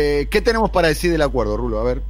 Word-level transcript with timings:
Eh, 0.00 0.28
¿Qué 0.30 0.40
tenemos 0.40 0.70
para 0.70 0.86
decir 0.86 1.10
del 1.10 1.22
acuerdo, 1.22 1.56
Rulo? 1.56 1.80
A 1.80 1.84
ver. 1.84 2.02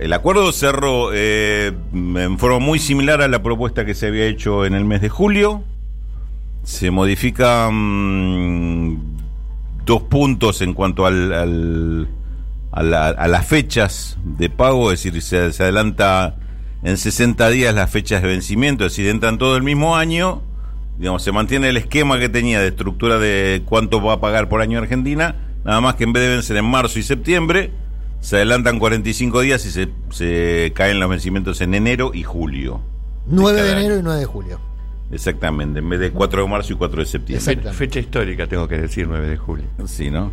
El 0.00 0.12
acuerdo 0.12 0.50
cerró 0.52 1.10
eh, 1.12 1.72
en 1.92 2.38
forma 2.38 2.58
muy 2.58 2.80
similar 2.80 3.22
a 3.22 3.28
la 3.28 3.40
propuesta 3.40 3.84
que 3.84 3.94
se 3.94 4.08
había 4.08 4.26
hecho 4.26 4.64
en 4.66 4.74
el 4.74 4.84
mes 4.84 5.00
de 5.00 5.08
julio. 5.08 5.62
Se 6.64 6.90
modifican 6.90 7.72
mm, 7.74 9.16
dos 9.84 10.02
puntos 10.02 10.60
en 10.60 10.74
cuanto 10.74 11.06
al, 11.06 11.32
a, 12.72 12.82
la- 12.82 13.08
a 13.08 13.28
las 13.28 13.46
fechas 13.46 14.18
de 14.24 14.50
pago, 14.50 14.90
es 14.92 15.02
decir, 15.02 15.22
se, 15.22 15.52
se 15.52 15.62
adelanta 15.62 16.34
en 16.82 16.96
60 16.96 17.48
días 17.50 17.74
las 17.74 17.90
fechas 17.90 18.22
de 18.22 18.28
vencimiento, 18.28 18.84
es 18.84 18.92
decir, 18.92 19.08
entran 19.08 19.38
todo 19.38 19.56
el 19.56 19.62
mismo 19.62 19.96
año. 19.96 20.42
Digamos, 20.98 21.22
se 21.22 21.30
mantiene 21.30 21.68
el 21.68 21.76
esquema 21.76 22.18
que 22.18 22.28
tenía 22.28 22.60
de 22.60 22.68
estructura 22.68 23.18
de 23.18 23.62
cuánto 23.66 24.02
va 24.02 24.14
a 24.14 24.20
pagar 24.20 24.48
por 24.48 24.60
año 24.60 24.78
Argentina, 24.80 25.36
nada 25.64 25.80
más 25.80 25.94
que 25.96 26.04
en 26.04 26.12
vez 26.12 26.22
de 26.22 26.28
vencer 26.30 26.56
en 26.56 26.64
marzo 26.64 26.98
y 26.98 27.02
septiembre, 27.02 27.70
se 28.20 28.36
adelantan 28.36 28.78
45 28.78 29.40
días 29.40 29.64
y 29.66 29.70
se, 29.70 29.88
se 30.10 30.72
caen 30.74 31.00
los 31.00 31.08
vencimientos 31.08 31.60
en 31.60 31.74
enero 31.74 32.12
y 32.14 32.22
julio. 32.22 32.80
9 33.26 33.62
de 33.62 33.70
año. 33.70 33.80
enero 33.80 33.98
y 33.98 34.02
9 34.02 34.20
de 34.20 34.26
julio. 34.26 34.60
Exactamente, 35.10 35.78
en 35.78 35.88
vez 35.88 36.00
de 36.00 36.10
4 36.10 36.42
de 36.42 36.48
marzo 36.48 36.72
y 36.72 36.76
4 36.76 37.00
de 37.00 37.06
septiembre. 37.06 37.72
Fecha 37.72 38.00
histórica, 38.00 38.46
tengo 38.46 38.68
que 38.68 38.78
decir, 38.78 39.06
9 39.08 39.26
de 39.28 39.36
julio. 39.36 39.64
Sí, 39.86 40.10
¿no? 40.10 40.30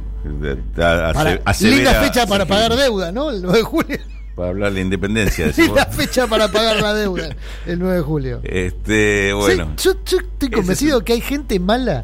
Para- 0.75 1.39
linda 1.61 1.93
fecha 2.01 2.25
para 2.27 2.45
pagar 2.45 2.75
deuda, 2.75 3.11
¿no? 3.11 3.31
El 3.31 3.41
9 3.41 3.57
de 3.57 3.63
julio. 3.63 3.97
Para 4.35 4.49
hablar 4.49 4.69
de 4.71 4.75
la 4.75 4.81
independencia. 4.81 5.47
Linda 5.57 5.85
fecha 5.85 6.27
para 6.27 6.51
pagar 6.51 6.81
la 6.81 6.93
deuda. 6.93 7.29
El 7.65 7.79
9 7.79 7.95
de 7.95 8.01
julio. 8.01 8.41
Este, 8.43 9.31
bueno. 9.31 9.71
Sí, 9.77 9.87
yo, 9.89 10.03
yo 10.05 10.17
estoy 10.17 10.49
convencido 10.49 11.05
que 11.05 11.13
hay 11.13 11.21
gente 11.21 11.57
mala 11.57 12.03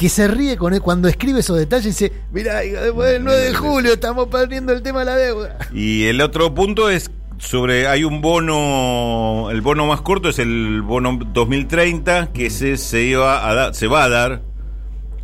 que 0.00 0.08
se 0.08 0.26
ríe 0.28 0.56
con 0.56 0.72
él 0.72 0.80
cuando 0.80 1.08
escribe 1.08 1.40
esos 1.40 1.58
detalles 1.58 1.84
y 1.84 1.88
dice, 2.06 2.12
mirá, 2.32 2.60
después 2.60 3.12
del 3.12 3.22
9 3.22 3.38
de 3.38 3.54
julio 3.54 3.92
estamos 3.92 4.28
perdiendo 4.28 4.72
el 4.72 4.80
tema 4.80 5.00
de 5.00 5.04
la 5.04 5.16
deuda. 5.16 5.58
Y 5.74 6.04
el 6.04 6.22
otro 6.22 6.54
punto 6.54 6.88
es 6.88 7.10
sobre, 7.36 7.86
hay 7.86 8.04
un 8.04 8.22
bono, 8.22 9.50
el 9.50 9.60
bono 9.60 9.84
más 9.86 10.00
corto 10.00 10.30
es 10.30 10.38
el 10.38 10.80
bono 10.80 11.18
2030, 11.34 12.32
que 12.32 12.48
se, 12.48 12.78
se, 12.78 13.02
iba 13.02 13.46
a 13.46 13.54
dar- 13.54 13.74
se 13.74 13.88
va 13.88 14.04
a 14.04 14.08
dar 14.08 14.40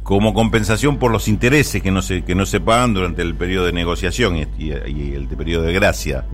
como 0.02 0.34
compensación 0.34 0.98
por 0.98 1.10
los 1.10 1.26
intereses 1.26 1.82
que 1.82 1.90
no 1.90 2.02
se, 2.02 2.22
que 2.22 2.34
no 2.34 2.44
se 2.44 2.60
pagan 2.60 2.92
durante 2.92 3.22
el 3.22 3.34
periodo 3.34 3.64
de 3.64 3.72
negociación 3.72 4.36
y, 4.36 4.42
y- 4.58 4.72
y 4.86 5.14
el 5.14 5.26
periodo 5.26 5.62
de 5.64 5.72
gracia. 5.72 6.26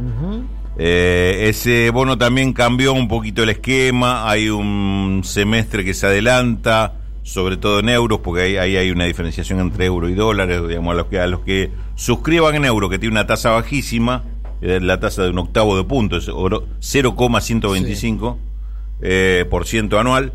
Eh, 0.79 1.47
ese 1.49 1.91
bono 1.91 2.19
también 2.19 2.53
cambió 2.55 2.93
un 2.93 3.07
poquito 3.07 3.45
el 3.45 3.51
esquema, 3.51 4.29
hay 4.29 4.49
un 4.49 5.21
semestre 5.25 5.85
que 5.85 5.95
se 5.95 6.07
adelanta, 6.07 6.95
sobre 7.23 7.57
todo 7.57 7.79
en 7.81 7.89
euros, 7.89 8.21
porque 8.23 8.43
ahí, 8.43 8.57
ahí 8.57 8.77
hay 8.77 8.91
una 8.91 9.05
diferenciación 9.05 9.61
entre 9.61 9.87
euro 9.87 10.09
y 10.09 10.15
dólares, 10.15 10.61
digamos, 10.69 10.93
a 10.93 10.97
los 10.97 11.07
que, 11.07 11.21
a 11.21 11.27
los 11.27 11.41
que 11.41 11.71
suscriban 11.95 12.55
en 12.57 12.65
euro, 12.65 12.89
que 12.89 12.99
tiene 12.99 13.13
una 13.13 13.27
tasa 13.27 13.51
bajísima, 13.51 14.25
eh, 14.61 14.81
la 14.83 14.99
tasa 15.01 15.23
de 15.23 15.31
un 15.31 15.39
octavo 15.39 15.77
de 15.77 15.85
punto, 15.85 16.17
es 16.17 16.29
oro- 16.29 16.67
0,125 16.81 18.39
eh, 19.03 19.45
por 19.51 19.67
ciento 19.67 19.99
anual, 19.99 20.33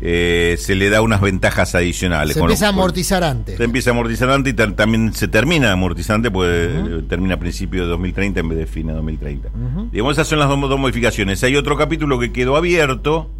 eh, 0.00 0.56
se 0.58 0.74
le 0.74 0.90
da 0.90 1.00
unas 1.02 1.20
ventajas 1.20 1.74
adicionales. 1.76 2.34
Se 2.34 2.40
Con 2.40 2.48
lo- 2.48 2.52
empieza 2.54 2.66
a 2.66 2.70
amortizar 2.70 3.22
antes. 3.22 3.56
se 3.56 3.62
empieza 3.64 3.90
a 3.90 3.92
amortizar 3.92 4.30
antes 4.30 4.52
y 4.52 4.56
ta- 4.56 4.74
también 4.74 5.12
se 5.14 5.28
termina 5.28 5.72
antes, 5.72 6.30
pues 6.32 6.48
eh, 6.50 7.02
termina 7.08 7.34
a 7.34 7.38
principio 7.38 7.82
de 7.82 7.88
2030 7.88 8.40
en 8.40 8.48
vez 8.48 8.58
de 8.58 8.66
fin 8.66 8.88
de 8.88 8.94
2030. 8.94 9.48
Digamos, 9.92 10.12
esas 10.14 10.26
son 10.26 10.40
las 10.40 10.48
dos, 10.48 10.60
dos 10.60 10.78
modificaciones. 10.80 11.42
Hay 11.44 11.54
otro 11.54 11.76
capítulo 11.76 12.18
que 12.18 12.32
quedó 12.32 12.56
abierto, 12.56 13.30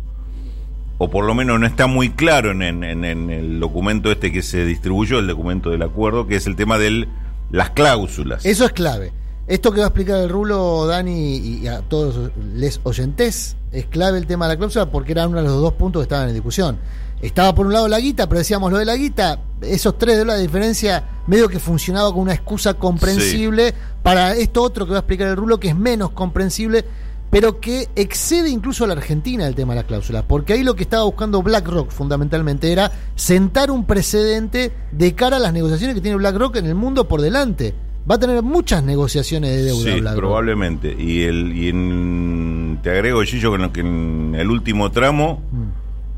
o 1.05 1.11
por 1.11 1.25
lo 1.25 1.35
menos 1.35 1.59
no 1.59 1.67
está 1.67 1.89
muy 1.89 2.11
claro 2.11 2.53
en, 2.53 2.63
en- 2.63 2.85
en- 2.85 3.05
en 3.05 3.31
el 3.31 3.59
documento 3.59 4.13
este 4.13 4.31
que 4.31 4.41
se 4.43 4.65
distribuyó, 4.65 5.19
el 5.19 5.27
documento 5.27 5.71
del 5.71 5.83
acuerdo, 5.83 6.29
que 6.29 6.37
es 6.37 6.47
el 6.47 6.55
tema 6.55 6.79
de 6.79 7.09
las 7.51 7.71
cláusulas. 7.71 8.47
Eso 8.47 8.65
es 8.65 8.73
clave. 8.73 9.13
Esto 9.49 9.73
que 9.73 9.81
va 9.81 9.87
a 9.87 9.89
explicar 9.89 10.19
el 10.21 10.29
Rulo, 10.29 10.87
Dani 10.87 11.37
y 11.39 11.67
a 11.67 11.81
todos 11.81 12.31
les 12.55 12.81
oyentes, 12.85 13.57
es 13.73 13.87
clave 13.87 14.19
el 14.19 14.27
tema 14.29 14.47
de 14.47 14.55
la 14.55 14.59
cláusula 14.59 14.87
porque 14.93 15.11
era 15.13 15.27
uno 15.27 15.39
de 15.39 15.43
los 15.45 15.61
dos 15.61 15.73
puntos 15.73 16.01
que 16.01 16.05
estaban 16.05 16.29
en 16.29 16.35
discusión. 16.35 16.79
Estaba 17.21 17.53
por 17.55 17.67
un 17.67 17.73
lado 17.73 17.89
la 17.89 17.99
guita, 17.99 18.29
pero 18.29 18.39
decíamos 18.39 18.71
lo 18.71 18.79
de 18.79 18.85
la 18.85 18.95
guita, 18.97 19.41
esos 19.61 19.99
tres 19.99 20.19
de 20.19 20.25
la 20.25 20.37
diferencia, 20.37 21.05
medio 21.27 21.49
que 21.49 21.59
funcionaba 21.59 22.11
como 22.11 22.23
una 22.23 22.35
excusa 22.35 22.75
comprensible 22.75 23.75
para 24.05 24.35
esto 24.35 24.63
otro 24.63 24.87
que 24.87 24.93
va 24.93 24.99
a 24.99 25.01
explicar 25.01 25.29
el 25.29 25.37
Rulo, 25.37 25.59
que 25.59 25.69
es 25.69 25.77
menos 25.77 26.11
comprensible, 26.13 26.85
pero 27.33 27.61
que 27.61 27.89
excede 27.97 28.51
incluso 28.51 28.85
a 28.85 28.87
la 28.89 28.93
Argentina 28.93 29.47
el 29.47 29.55
tema 29.55 29.73
de 29.75 29.81
la 29.81 29.87
cláusula, 29.87 30.23
porque 30.29 30.53
ahí 30.53 30.63
lo 30.63 30.77
que 30.77 30.83
estaba 30.83 31.05
buscando 31.05 31.43
BlackRock 31.43 31.91
fundamentalmente 31.91 32.71
era 32.71 32.93
sentar 33.15 33.71
un 33.71 33.87
precedente 33.87 34.71
de 34.93 35.15
cara 35.15 35.39
a 35.39 35.41
las 35.41 35.55
negociaciones 35.55 35.95
que 35.95 36.03
tiene 36.03 36.19
BlackRock 36.19 36.57
en 36.57 36.67
el 36.67 36.75
mundo 36.75 37.09
por 37.09 37.23
delante. 37.23 37.75
Va 38.09 38.17
a 38.17 38.19
tener 38.19 38.43
muchas 38.43 38.83
negociaciones 38.85 39.51
de 39.51 39.63
deuda 39.63 39.95
Sí, 39.95 40.01
BlackRock. 40.01 40.17
probablemente. 40.21 40.95
Y, 40.99 41.23
el, 41.23 41.57
y 41.57 41.69
en- 41.71 42.79
te 42.83 42.91
agrego, 42.91 43.23
Gillo, 43.23 43.57
que 43.57 43.63
en, 43.65 43.71
que 43.71 43.81
en 43.81 44.35
el 44.37 44.51
último 44.51 44.91
tramo 44.91 45.41
Mm. 45.53 45.63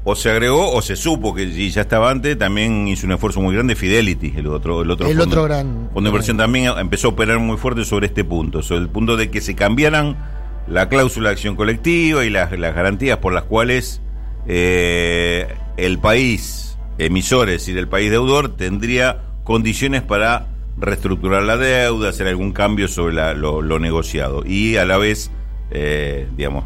o 0.02 0.16
se 0.16 0.30
agregó 0.30 0.72
o 0.72 0.82
se 0.82 0.96
supo 0.96 1.32
que 1.32 1.44
y 1.44 1.70
ya 1.70 1.82
estaba 1.82 2.10
antes, 2.10 2.36
también 2.36 2.88
hizo 2.88 3.06
un 3.06 3.12
esfuerzo 3.12 3.40
muy 3.40 3.54
grande 3.54 3.76
Fidelity, 3.76 4.32
el 4.36 4.48
otro, 4.48 4.82
el 4.82 4.90
otro 4.90 5.06
El 5.06 5.16
fondo, 5.16 5.30
otro 5.30 5.44
gran- 5.44 5.90
fondo 5.92 6.00
de 6.02 6.08
inversión 6.08 6.36
también 6.38 6.72
empezó 6.76 7.06
a 7.06 7.10
operar 7.12 7.38
muy 7.38 7.56
fuerte 7.56 7.84
sobre 7.84 8.06
este 8.06 8.24
punto, 8.24 8.62
sobre 8.62 8.80
el 8.80 8.88
punto 8.88 9.16
de 9.16 9.30
que 9.30 9.40
se 9.40 9.54
cambiaran 9.54 10.33
la 10.66 10.88
cláusula 10.88 11.28
de 11.28 11.34
acción 11.34 11.56
colectiva 11.56 12.24
y 12.24 12.30
las, 12.30 12.50
garantías 12.50 13.18
por 13.18 13.32
las 13.32 13.44
cuales 13.44 14.00
eh, 14.46 15.54
el 15.76 15.98
país 15.98 16.78
emisor, 16.98 17.48
es 17.48 17.60
decir, 17.60 17.78
el 17.78 17.88
país 17.88 18.10
deudor, 18.10 18.56
tendría 18.56 19.22
condiciones 19.44 20.02
para 20.02 20.48
reestructurar 20.76 21.42
la 21.42 21.56
deuda, 21.56 22.08
hacer 22.08 22.26
algún 22.26 22.52
cambio 22.52 22.88
sobre 22.88 23.14
lo 23.34 23.78
negociado. 23.78 24.42
Y 24.44 24.76
a 24.76 24.84
la 24.84 24.96
vez, 24.96 25.30
eh, 25.70 26.28
digamos, 26.36 26.64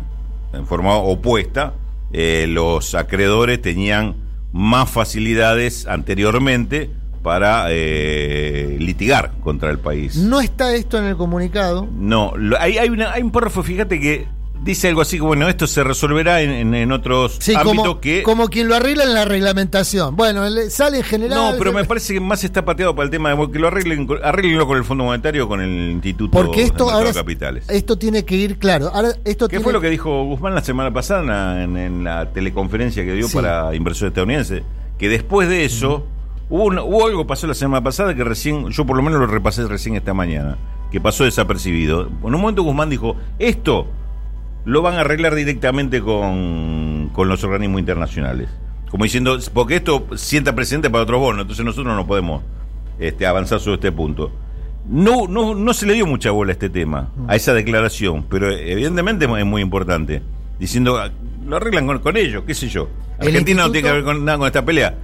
en 0.53 0.67
forma 0.67 0.97
opuesta, 0.97 1.75
eh, 2.13 2.47
los 2.49 2.95
acreedores 2.95 3.61
tenían 3.61 4.17
más 4.53 4.91
facilidades 4.91 5.87
anteriormente 5.87 6.91
para 7.23 7.67
eh, 7.71 8.77
litigar 8.79 9.33
contra 9.43 9.71
el 9.71 9.79
país. 9.79 10.17
No 10.17 10.41
está 10.41 10.75
esto 10.75 10.99
en 10.99 11.05
el 11.05 11.17
comunicado. 11.17 11.87
No, 11.93 12.33
lo- 12.37 12.59
hay, 12.61 12.79
hay, 12.79 12.89
una- 12.91 13.13
hay 13.13 13.23
un 13.23 13.31
párrafo, 13.31 13.63
fíjate 13.63 14.01
que 14.01 14.27
dice 14.61 14.89
algo 14.89 15.01
así 15.03 15.19
como, 15.19 15.29
bueno, 15.29 15.49
esto 15.49 15.67
se 15.69 15.85
resolverá 15.85 16.43
en, 16.43 16.51
en- 16.51 16.75
en 16.75 16.91
otros 16.93 17.37
Sí, 17.41 17.55
ámbitos 17.55 17.77
como, 17.77 18.01
que... 18.01 18.23
como 18.25 18.49
quien 18.49 18.67
lo 18.69 18.75
arregla 18.75 19.05
en 19.05 19.15
la 19.15 19.25
reglamentación. 19.25 20.17
Bueno, 20.17 20.43
sale 20.69 20.99
en 20.99 21.05
general. 21.05 21.39
no, 21.53 21.59
pero 21.59 21.73
me 21.73 21.85
parece 21.85 22.15
que 22.15 22.21
más 22.21 22.43
está 22.45 22.65
pateado 22.65 22.95
para 22.95 23.05
el 23.05 23.11
tema 23.11 23.35
de 23.35 23.51
que 23.53 23.59
lo 23.59 23.69
arreglen, 23.69 24.07
con- 24.07 24.19
arreglenlo 24.25 24.67
con 24.67 24.77
el 24.77 24.85
Fondo 24.85 25.05
Monetario 25.05 25.47
con 25.49 25.61
el 25.61 25.91
Instituto 25.93 26.33
Porque 26.33 26.63
esto 26.63 26.87
de 26.87 26.93
ahora. 26.93 27.13
Capitales. 27.13 27.65
Esto 27.69 27.97
tiene 27.99 28.25
que 28.25 28.35
ir 28.37 28.59
claro. 28.59 28.91
Ahora, 28.93 29.11
esto 29.25 29.47
¿Qué 29.47 29.51
tiene- 29.57 29.65
fue 29.65 29.73
lo 29.73 29.81
que 29.81 29.91
dijo 29.91 30.25
Guzmán 30.25 30.55
la 30.55 30.63
semana 30.65 30.93
pasada 30.93 31.63
en, 31.63 31.77
en 31.77 32.05
la 32.05 32.31
teleconferencia 32.33 33.05
que 33.05 33.13
dio 33.15 33.29
Sí. 33.29 33.37
para 33.37 33.75
inversores 33.75 34.11
estadounidenses? 34.11 34.63
Que 34.99 35.09
después 35.09 35.49
de 35.49 35.65
eso, 35.65 36.05
hubo, 36.51 36.65
un- 36.65 36.79
hubo 36.79 37.07
algo 37.07 37.23
que 37.23 37.29
pasó 37.29 37.47
la 37.47 37.55
semana 37.55 37.83
pasada 37.83 38.15
que 38.15 38.25
recién, 38.25 38.69
yo 38.71 38.85
por 38.87 38.97
lo 38.97 39.03
menos 39.03 39.21
lo 39.21 39.27
repasé 39.27 39.67
recién 39.67 39.95
esta 39.97 40.15
mañana, 40.15 40.57
que 40.91 41.01
pasó 41.01 41.25
desapercibido. 41.25 42.09
En 42.25 42.35
un 42.35 42.41
momento 42.41 42.63
Guzmán 42.63 42.91
dijo, 42.91 43.17
esto 43.39 43.87
lo 44.65 44.83
van 44.83 44.95
a 44.95 45.01
arreglar 45.01 45.35
directamente 45.35 46.01
con, 46.01 47.11
con 47.13 47.29
los 47.29 47.43
organismos 47.45 47.81
internacionales. 47.81 48.49
Como 48.91 49.05
diciendo, 49.05 49.39
porque 49.53 49.77
esto 49.77 50.07
sienta 50.17 50.55
precedente 50.55 50.89
para 50.91 51.05
otros 51.05 51.21
bonos, 51.21 51.43
entonces 51.43 51.65
nosotros 51.65 51.95
no 51.95 52.07
podemos 52.07 52.43
este, 52.99 53.27
avanzar 53.27 53.61
sobre 53.61 53.75
este 53.75 53.93
punto. 53.93 54.31
No, 54.89 55.27
no, 55.29 55.55
no 55.55 55.75
se 55.75 55.85
le 55.85 55.93
dio 55.93 56.07
mucha 56.07 56.31
bola 56.31 56.53
a 56.53 56.55
este 56.55 56.71
tema, 56.71 57.11
a 57.29 57.37
esa 57.37 57.53
declaración, 57.53 58.25
pero 58.31 58.51
evidentemente 58.51 59.27
es 59.27 59.45
muy 59.45 59.61
importante. 59.61 60.23
Diciendo, 60.59 60.97
ah, 60.99 61.11
lo 61.47 61.57
arreglan 61.57 61.87
con, 61.87 61.99
con 61.99 62.17
ellos, 62.17 62.45
qué 62.47 62.55
sé 62.55 62.69
yo. 62.69 62.89
El 63.21 63.29
Argentina 63.29 63.65
no 63.65 63.71
tiene 63.71 63.87
que 63.89 63.95
ver 63.95 64.05
con 64.05 64.25
nada 64.25 64.39
con 64.39 64.47
esta 64.47 64.65
pelea. 64.65 64.97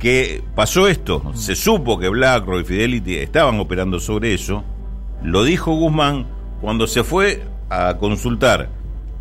Que 0.00 0.42
pasó 0.56 0.88
esto, 0.88 1.32
se 1.34 1.54
supo 1.54 1.98
que 1.98 2.08
BlackRock 2.08 2.62
y 2.62 2.64
Fidelity 2.64 3.16
estaban 3.16 3.60
operando 3.60 4.00
sobre 4.00 4.32
eso. 4.34 4.64
Lo 5.22 5.44
dijo 5.44 5.72
Guzmán 5.74 6.26
cuando 6.62 6.86
se 6.86 7.04
fue 7.04 7.42
a 7.68 7.96
consultar 7.98 8.70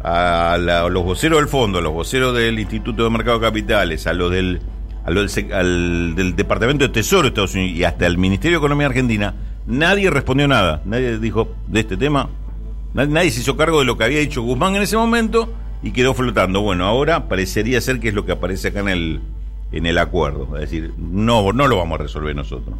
a, 0.02 0.58
la- 0.58 0.84
a 0.86 0.90
los 0.90 1.04
voceros 1.04 1.40
del 1.40 1.50
fondo, 1.50 1.80
a 1.80 1.82
los 1.82 1.92
voceros 1.94 2.34
del 2.34 2.58
Instituto 2.60 3.04
de 3.04 3.10
Mercado 3.10 3.40
de 3.40 3.46
Capitales, 3.48 4.08
a 4.08 4.14
los 4.14 4.32
del, 4.32 4.62
a 5.04 5.12
los 5.12 5.36
del, 5.36 5.54
al- 5.54 6.16
del 6.16 6.36
Departamento 6.38 6.88
de 6.88 6.94
Tesoro 6.94 7.24
de 7.24 7.28
Estados 7.28 7.54
Unidos 7.56 7.78
y 7.78 7.84
hasta 7.84 8.08
el 8.08 8.18
Ministerio 8.18 8.58
de 8.60 8.62
Economía 8.66 8.88
Argentina. 8.88 9.36
Nadie 9.68 10.10
respondió 10.10 10.48
nada. 10.48 10.82
Nadie 10.86 11.20
dijo 11.20 11.54
de 11.68 11.82
este 11.82 11.98
tema. 11.98 12.30
Na- 12.94 13.06
Nadie 13.06 13.32
se 13.32 13.42
hizo 13.42 13.58
cargo 13.58 13.80
de 13.80 13.86
lo 13.86 13.98
que 13.98 14.06
había 14.06 14.20
dicho 14.20 14.42
Guzmán 14.44 14.78
en 14.78 14.84
ese 14.84 14.96
momento 14.96 15.54
y 15.84 15.92
quedó 15.92 16.14
flotando. 16.14 16.62
Bueno, 16.62 16.86
ahora 16.86 17.28
parecería 17.28 17.82
ser 17.82 18.00
que 18.00 18.08
es 18.08 18.14
lo 18.14 18.26
que 18.26 18.32
aparece 18.32 18.70
acá 18.70 18.80
en 18.80 18.88
el, 18.90 19.22
en 19.72 19.86
el 19.86 19.98
acuerdo. 19.98 20.48
Es 20.56 20.62
decir, 20.70 20.94
no, 20.98 21.52
no 21.54 21.68
lo 21.68 21.78
vamos 21.78 22.00
a 22.00 22.04
resolver 22.04 22.36
nosotros. 22.36 22.76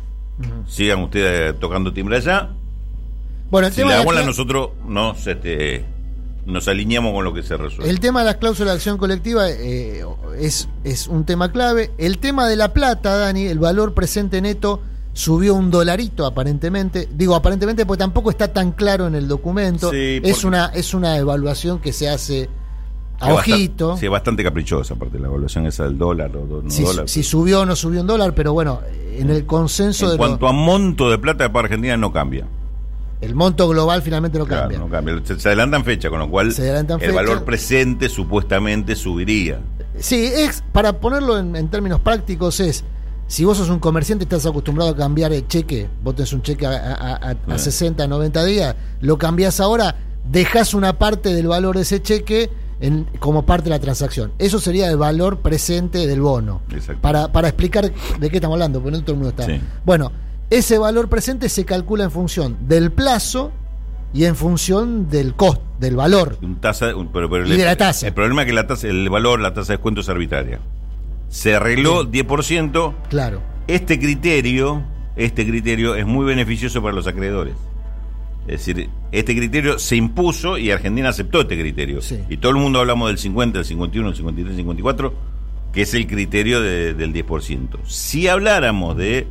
Sigan 0.68 1.02
ustedes 1.04 1.60
tocando 1.60 1.92
timbre 1.94 2.18
allá. 2.18 2.50
Bueno, 3.52 3.68
el 3.68 3.74
Si 3.74 3.82
tema 3.82 3.92
la 3.98 4.04
bola, 4.04 4.24
nosotros 4.24 4.70
nos, 4.88 5.26
este, 5.28 5.84
nos 6.46 6.68
alineamos 6.68 7.14
con 7.14 7.26
lo 7.26 7.34
que 7.34 7.44
se 7.44 7.58
resuelve. 7.58 7.90
El 7.90 8.00
tema 8.00 8.20
de 8.20 8.26
las 8.28 8.36
cláusulas 8.38 8.74
de 8.74 8.76
acción 8.78 8.98
colectiva 8.98 9.50
eh, 9.50 10.04
es, 10.40 10.70
es 10.84 11.08
un 11.08 11.26
tema 11.26 11.52
clave. 11.52 11.92
El 11.98 12.20
tema 12.20 12.48
de 12.48 12.56
la 12.56 12.74
plata, 12.74 13.18
Dani, 13.18 13.48
el 13.48 13.60
valor 13.60 13.94
presente 13.94 14.42
neto 14.42 14.82
subió 15.14 15.56
un 15.56 15.72
dolarito 15.72 16.26
aparentemente. 16.26 17.10
Digo 17.12 17.36
aparentemente 17.36 17.86
porque 17.86 18.00
tampoco 18.00 18.30
está 18.30 18.54
tan 18.54 18.72
claro 18.72 19.08
en 19.08 19.16
el 19.16 19.28
documento. 19.28 19.90
Sí, 19.92 20.22
es 20.24 20.32
porque- 20.36 20.48
una 20.48 20.66
es 20.68 20.94
una 20.94 21.18
evaluación 21.18 21.80
que 21.80 21.92
se 21.92 22.08
hace 22.08 22.50
a 23.20 23.34
ojito. 23.34 23.98
Sí, 23.98 24.08
bastante 24.08 24.44
caprichosa, 24.44 24.94
aparte 24.94 25.20
la 25.20 25.28
evaluación 25.28 25.66
esa 25.68 25.84
del 25.84 25.98
dólar 25.98 26.36
o 26.38 26.62
no 26.64 26.70
si, 26.70 26.84
dólar. 26.84 27.10
si 27.10 27.24
subió 27.24 27.62
o 27.62 27.66
no 27.66 27.76
subió 27.76 28.02
un 28.02 28.08
dólar, 28.08 28.34
pero 28.34 28.54
bueno, 28.54 28.80
en 29.18 29.30
el 29.30 29.46
consenso 29.46 30.06
en 30.06 30.12
de 30.12 30.18
cuanto 30.18 30.46
lo- 30.46 30.50
a 30.50 30.54
monto 30.54 31.10
de 31.10 31.18
plata 31.18 31.52
para 31.52 31.66
Argentina 31.66 31.98
no 31.98 32.12
cambia. 32.14 32.46
el 33.22 33.36
monto 33.36 33.68
global 33.68 34.02
finalmente 34.02 34.40
no 34.40 34.46
Claro, 34.46 34.62
cambia. 34.64 34.80
no 34.80 34.88
cambia. 34.90 35.22
Se, 35.26 35.38
se 35.40 35.50
adelantan 35.50 35.84
fecha, 35.84 36.10
con 36.10 36.20
lo 36.20 36.30
cual 36.30 36.54
Se 36.54 36.70
el 36.70 36.88
fecha. 36.88 37.12
valor 37.12 37.44
presente 37.44 38.08
supuestamente 38.08 38.96
subiría. 38.96 39.60
Sí, 39.98 40.16
es 40.34 40.64
para 40.72 40.94
ponerlo 41.02 41.38
en, 41.38 41.56
en 41.58 41.68
términos 41.70 42.00
prácticos 42.00 42.62
es 42.62 42.86
si 43.28 43.44
vos 43.44 43.58
sos 43.58 43.70
un 43.70 43.80
comerciante 43.80 44.24
y 44.24 44.26
estás 44.26 44.46
acostumbrado 44.46 44.90
a 44.92 44.96
cambiar 44.96 45.34
el 45.34 45.46
cheque, 45.48 45.90
vos 46.02 46.16
tenés 46.16 46.32
un 46.34 46.42
cheque 46.42 46.66
a, 46.66 46.72
a- 46.72 47.16
a- 47.16 47.30
a 47.32 47.56
Eh. 47.56 47.60
60, 47.60 48.08
90 48.08 48.44
días, 48.46 48.76
lo 49.02 49.18
cambiás 49.18 49.60
ahora, 49.60 49.98
dejás 50.32 50.74
una 50.74 50.98
parte 50.98 51.34
del 51.34 51.48
valor 51.48 51.76
de 51.76 51.82
ese 51.82 52.02
cheque 52.02 52.50
en- 52.82 53.06
como 53.20 53.46
parte 53.46 53.66
de 53.66 53.70
la 53.72 53.80
transacción. 53.80 54.32
Eso 54.40 54.60
sería 54.60 54.90
el 54.90 54.98
valor 54.98 55.40
presente 55.40 56.08
del 56.08 56.22
bono. 56.22 56.62
Exacto. 56.72 57.02
Para, 57.02 57.32
para 57.32 57.48
explicar 57.50 57.92
de 58.20 58.30
qué 58.30 58.38
estamos 58.38 58.56
hablando, 58.56 58.82
porque 58.82 58.98
no 58.98 59.04
todo 59.04 59.14
el 59.14 59.18
mundo 59.22 59.30
está. 59.30 59.46
Sí. 59.46 59.62
Bueno, 59.86 60.12
ese 60.50 60.78
valor 60.78 61.10
presente 61.10 61.50
se 61.50 61.66
calcula 61.66 62.04
en 62.06 62.12
función 62.12 62.58
del 62.68 62.92
plazo 62.92 63.52
y 64.14 64.26
en 64.26 64.36
función 64.36 65.10
del 65.10 65.36
costo, 65.36 65.62
del 65.80 65.96
valor. 65.96 66.38
Un 66.42 66.56
tasa, 66.60 66.96
un- 66.96 67.10
pero, 67.12 67.30
pero 67.30 67.46
Y 67.46 67.52
el, 67.52 67.58
de 67.58 67.66
la 67.66 67.76
tasa. 67.76 68.08
El 68.08 68.14
problema 68.14 68.42
es 68.42 68.48
que 68.48 68.54
la 68.54 68.66
tasa, 68.66 68.88
el 68.88 69.10
valor, 69.10 69.40
la 69.40 69.54
tasa 69.54 69.74
de 69.74 69.78
descuento 69.78 70.02
es 70.02 70.10
arbitraria. 70.10 70.60
Se 71.28 71.56
arregló 71.56 72.06
10%. 72.10 72.96
Claro. 73.10 73.42
Este 73.68 74.00
criterio, 74.00 74.82
este 75.16 75.46
criterio 75.48 75.94
es 75.96 76.08
muy 76.08 76.26
beneficioso 76.26 76.82
para 76.82 76.96
los 76.96 77.06
acreedores. 77.06 77.54
Es 78.50 78.66
decir, 78.66 78.90
este 79.12 79.36
criterio 79.36 79.78
se 79.80 79.96
impuso 79.96 80.58
y 80.58 80.72
Argentina 80.72 81.10
aceptó 81.10 81.42
este 81.42 81.60
criterio. 81.60 82.02
Sí. 82.02 82.20
Y 82.30 82.38
todo 82.38 82.52
el 82.52 82.58
mundo 82.58 82.80
hablamos 82.80 83.08
del 83.10 83.18
50, 83.18 83.60
del 83.60 83.66
51, 83.66 84.08
del 84.10 84.18
53, 84.18 84.48
del 84.56 84.58
54, 84.58 85.14
que 85.74 85.82
es 85.84 85.94
el 85.94 86.08
criterio 86.08 86.62
de- 86.62 86.94
del 86.94 87.14
10%. 87.14 87.78
Si 87.86 88.28
habláramos 88.28 88.98
de, 88.98 89.28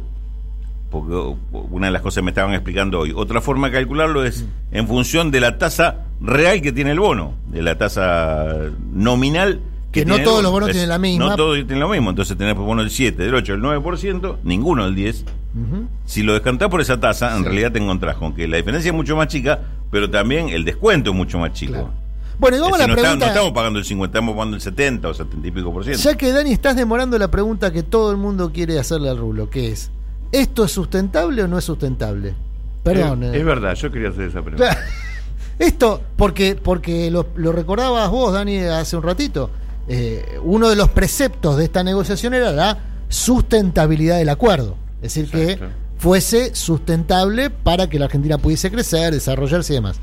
porque 0.90 1.14
una 1.52 1.86
de 1.88 1.92
las 1.92 2.02
cosas 2.02 2.16
que 2.16 2.22
me 2.22 2.30
estaban 2.30 2.54
explicando 2.54 3.00
hoy, 3.00 3.12
otra 3.14 3.40
forma 3.40 3.66
de 3.68 3.74
calcularlo 3.74 4.24
es 4.24 4.46
en 4.72 4.86
función 4.86 5.30
de 5.30 5.40
la 5.40 5.58
tasa 5.58 6.04
real 6.20 6.62
que 6.62 6.72
tiene 6.72 6.92
el 6.92 7.00
bono, 7.00 7.34
de 7.48 7.62
la 7.62 7.76
tasa 7.76 8.46
nominal. 8.92 9.60
Que 9.92 10.04
no 10.04 10.16
el 10.16 10.22
todos 10.22 10.42
los 10.42 10.52
bonos 10.52 10.68
Es- 10.68 10.74
tienen 10.74 10.88
la 10.90 10.98
misma. 10.98 11.30
No 11.30 11.36
todos 11.36 11.56
tienen 11.56 11.80
lo 11.80 11.88
mismo. 11.88 12.10
Entonces 12.10 12.36
tenés 12.36 12.54
bonos 12.54 12.84
del 12.84 12.90
7, 12.90 13.22
del 13.22 13.34
8, 13.34 13.52
del 13.52 13.62
9%, 13.62 14.36
ninguno 14.44 14.84
del 14.84 14.94
10%. 14.94 15.24
Si 16.04 16.22
lo 16.22 16.32
descontás 16.34 16.68
por 16.68 16.80
esa 16.80 16.98
tasa, 17.00 17.32
en 17.32 17.38
Sí. 17.38 17.44
realidad 17.44 17.72
te 17.72 17.78
encontrás 17.78 18.16
con 18.16 18.34
que 18.34 18.46
la 18.48 18.56
diferencia 18.56 18.90
es 18.90 18.94
mucho 18.94 19.16
más 19.16 19.28
chica, 19.28 19.58
pero 19.90 20.10
también 20.10 20.48
el 20.50 20.64
descuento 20.64 21.10
es 21.10 21.16
mucho 21.16 21.38
más 21.38 21.52
chico. 21.52 21.72
Claro. 21.72 21.90
Bueno, 22.38 22.56
y 22.56 22.58
Es 22.58 22.62
vamos 22.62 22.78
a 22.78 22.82
la 22.82 22.86
no, 22.86 22.92
está- 22.92 23.02
pregunta. 23.02 23.26
no 23.26 23.32
estamos 23.32 23.52
pagando 23.52 23.78
el 23.80 23.84
50, 23.84 24.18
estamos 24.18 24.34
pagando 24.36 24.56
el 24.56 24.62
70 24.62 25.08
o 25.08 25.14
70 25.14 25.48
y 25.48 25.50
pico 25.50 25.72
por 25.72 25.84
ciento. 25.84 26.02
Ya 26.02 26.16
que 26.16 26.30
Dani 26.32 26.52
estás 26.52 26.76
demorando 26.76 27.18
la 27.18 27.28
pregunta 27.30 27.72
que 27.72 27.82
todo 27.82 28.10
el 28.12 28.16
mundo 28.16 28.52
quiere 28.52 28.78
hacerle 28.78 29.10
al 29.10 29.18
rulo, 29.18 29.50
que 29.50 29.72
es, 29.72 29.90
¿esto 30.30 30.64
es 30.64 30.70
sustentable 30.70 31.42
o 31.42 31.48
no 31.48 31.58
es 31.58 31.64
sustentable? 31.64 32.34
Perdón. 32.84 33.24
Es, 33.24 33.34
eh. 33.34 33.38
es 33.40 33.44
verdad, 33.44 33.74
yo 33.74 33.90
quería 33.90 34.10
hacer 34.10 34.28
esa 34.28 34.40
pregunta. 34.42 34.70
Claro. 34.70 34.80
Esto, 35.58 36.00
porque, 36.16 36.54
porque 36.54 37.10
lo, 37.10 37.26
lo 37.34 37.50
recordabas 37.50 38.08
vos, 38.10 38.32
Dani, 38.32 38.58
hace 38.58 38.96
un 38.96 39.02
ratito. 39.02 39.50
eh, 39.88 40.38
uno 40.44 40.68
de 40.68 40.76
los 40.76 40.90
preceptos 40.90 41.56
de 41.56 41.64
esta 41.64 41.82
negociación 41.82 42.34
era 42.34 42.52
la 42.52 42.78
sustentabilidad 43.08 44.18
del 44.18 44.28
acuerdo. 44.28 44.76
Es 45.02 45.14
decir, 45.14 45.30
que 45.30 45.58
fuese 45.98 46.54
sustentable 46.54 47.50
para 47.50 47.88
que 47.88 47.98
la 47.98 48.06
Argentina 48.06 48.38
pudiese 48.38 48.70
crecer, 48.70 49.12
desarrollarse 49.12 49.72
y 49.72 49.76
demás. 49.76 49.96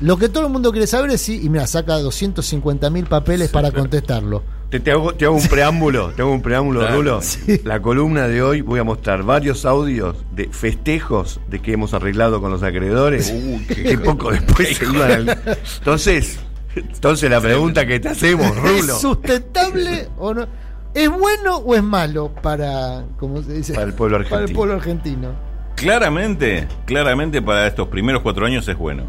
Lo 0.00 0.16
que 0.16 0.28
todo 0.28 0.46
el 0.46 0.52
mundo 0.52 0.70
quiere 0.70 0.86
saber 0.86 1.10
es 1.10 1.20
si, 1.22 1.42
y 1.44 1.48
mira, 1.48 1.66
saca 1.66 1.98
250 1.98 2.88
mil 2.90 3.06
papeles 3.06 3.50
para 3.50 3.72
contestarlo. 3.72 4.42
Te, 4.70 4.78
te 4.80 4.90
hago, 4.92 5.14
te 5.14 5.24
hago 5.24 5.34
un 5.36 5.48
preámbulo, 5.48 6.10
te 6.12 6.22
hago 6.22 6.30
un 6.30 6.42
preámbulo, 6.42 6.80
Claro. 6.80 6.96
Rulo. 6.96 7.22
Sí. 7.22 7.60
La 7.64 7.80
columna 7.80 8.28
de 8.28 8.42
hoy 8.42 8.60
voy 8.60 8.78
a 8.78 8.84
mostrar 8.84 9.22
varios 9.24 9.64
audios 9.64 10.14
de 10.32 10.48
festejos 10.50 11.40
de 11.48 11.60
que 11.60 11.72
hemos 11.72 11.94
arreglado 11.94 12.40
con 12.40 12.50
los 12.50 12.62
acreedores. 12.62 13.32
que 13.66 13.98
poco 13.98 14.30
después 14.30 14.76
se 14.76 14.84
iban 14.84 15.10
al- 15.10 15.56
Entonces, 15.78 16.38
entonces 16.76 17.28
la 17.30 17.40
pregunta 17.40 17.84
que 17.86 17.98
te 17.98 18.08
hacemos, 18.10 18.54
Rulo, 18.56 18.94
¿Es 18.94 19.00
sustentable 19.00 20.08
o 20.18 20.34
no? 20.34 20.46
¿Es 20.98 21.10
bueno 21.10 21.58
o 21.58 21.76
es 21.76 21.82
malo 21.84 22.32
para, 22.42 23.04
como 23.20 23.40
se 23.40 23.52
dice? 23.52 23.72
Para 23.72 23.86
el 23.86 23.94
pueblo 23.94 24.16
Para 24.16 24.26
el 24.26 24.32
argentino. 24.34 24.56
pueblo 24.58 24.74
argentino. 24.74 25.28
Claramente, 25.76 26.66
claramente 26.86 27.40
para 27.40 27.68
estos 27.68 27.86
primeros 27.86 28.20
cuatro 28.22 28.44
años 28.44 28.66
es 28.66 28.76
bueno. 28.76 29.04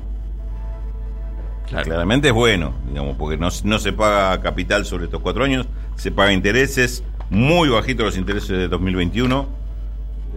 Claro. 1.68 1.86
Claramente 1.86 2.28
es 2.28 2.34
bueno, 2.36 2.76
digamos, 2.88 3.18
porque 3.18 3.38
no, 3.38 3.50
no 3.64 3.80
se 3.80 3.92
paga 3.92 4.40
capital 4.40 4.86
sobre 4.86 5.06
estos 5.06 5.20
cuatro 5.22 5.44
años, 5.44 5.68
se 5.96 6.12
paga 6.12 6.32
intereses, 6.32 7.04
muy 7.32 7.70
bajitos 7.70 8.06
los 8.06 8.18
intereses 8.18 8.50
de 8.50 8.68
2021. 8.68 9.48